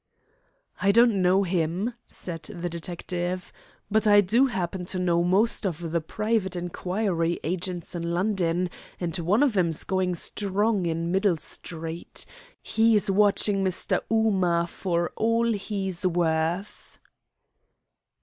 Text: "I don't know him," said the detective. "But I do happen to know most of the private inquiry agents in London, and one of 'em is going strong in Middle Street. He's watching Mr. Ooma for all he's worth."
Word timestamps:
"I 0.81 0.91
don't 0.91 1.21
know 1.21 1.43
him," 1.43 1.93
said 2.07 2.41
the 2.51 2.69
detective. 2.69 3.53
"But 3.91 4.07
I 4.07 4.19
do 4.21 4.47
happen 4.47 4.83
to 4.85 4.97
know 4.97 5.23
most 5.23 5.63
of 5.63 5.91
the 5.91 6.01
private 6.01 6.55
inquiry 6.55 7.39
agents 7.43 7.93
in 7.93 8.01
London, 8.11 8.71
and 8.99 9.15
one 9.19 9.43
of 9.43 9.55
'em 9.55 9.69
is 9.69 9.83
going 9.83 10.15
strong 10.15 10.87
in 10.87 11.11
Middle 11.11 11.37
Street. 11.37 12.25
He's 12.63 13.11
watching 13.11 13.63
Mr. 13.63 13.99
Ooma 14.11 14.67
for 14.67 15.11
all 15.15 15.51
he's 15.53 16.03
worth." 16.07 16.97